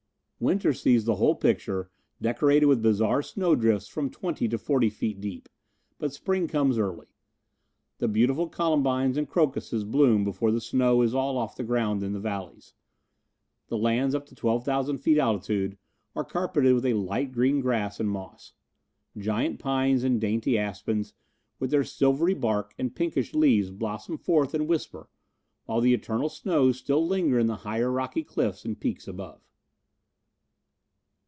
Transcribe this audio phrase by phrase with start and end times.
[0.43, 5.47] Winter sees the whole picture decorated with bizarre snowdrifts from twenty to forty feet deep,
[5.99, 7.05] but spring comes early.
[7.99, 12.13] The beautiful columbines and crocuses bloom before the snow is all off the ground in
[12.13, 12.73] the valleys.
[13.67, 15.77] The lands up to 12,000 feet altitude
[16.15, 18.53] are carpeted with a light green grass and moss.
[19.15, 21.13] Giant pines and dainty aspens,
[21.59, 25.07] with their silvery bark and pinkish leaves blossom forth and whisper,
[25.65, 29.45] while the eternal snows still linger in the higher rocky cliffs and peaks above.